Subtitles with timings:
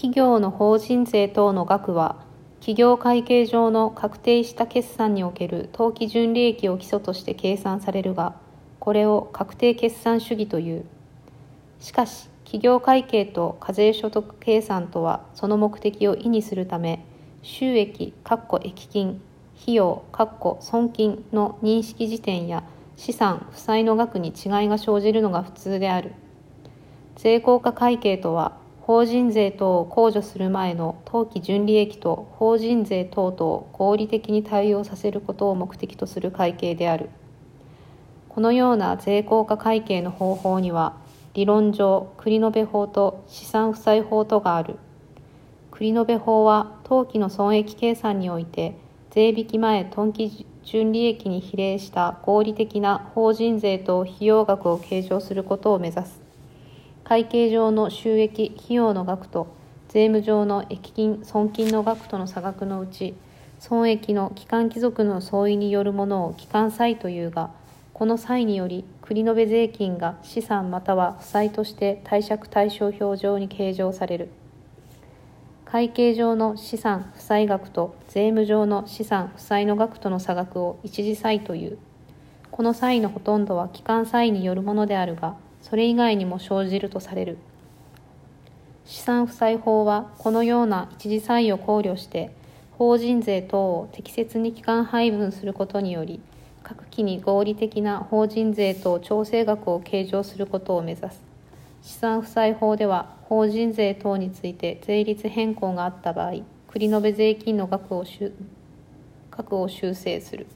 [0.00, 2.16] 企業の法人税等の額は
[2.60, 8.34] 企業会計上の確定した決算における当期純利益を基礎として計算されるが
[8.78, 10.86] これを確定決算主義という。
[11.80, 17.04] しかし企業会計と課税所得計算とはその目的を意にするため
[17.42, 18.14] 収益
[18.62, 19.20] 益金
[19.60, 20.02] 費用
[20.60, 22.64] 損金の認識時点や
[22.96, 24.34] 資産負債の額に違い
[24.68, 26.12] が生じるのが普通である。
[27.16, 28.56] 税効果会計とは
[28.90, 37.08] 法人税等を控除する前の当期純利益と法人税等々合理的に対応させることを目的とする会計である。
[38.28, 40.96] このような税効果会計の方法には
[41.34, 44.74] 理論上繰延法と資産負債法とがある。
[45.70, 48.74] 繰延法は当期の損益計算において
[49.10, 56.29] 税引き前当期純利益に比例した合理的な法人税と費用額を計上することを目指す。
[57.10, 59.48] 会計上の収益費用の額と
[59.88, 63.16] 税務上の益金損金の額との差額のうち
[63.58, 67.50] 損益の期間貴族の相違によるものを期間差異というが
[67.94, 74.28] この際により繰延税金が資産または負債として貸借対照表上に計上される。
[75.64, 81.78] 会計上の資産負債額と税務上の資産負債の額との差額を一時差異という。
[82.52, 85.34] この差異のほとんどは期間差異によるものであるが
[85.70, 87.38] それ以外にも生じるとされる。
[88.84, 92.32] 資産負債法はこのような一時差異を考慮して
[92.72, 96.20] 法人税等を適切に期間配分することにより
[96.64, 101.22] 各期に合理的な法人税等調整額を計上することを目指す。
[101.82, 108.04] 資産負債法では法人税等について税率変更があった場合繰延税金の額を
[109.30, 110.48] 額を修正する。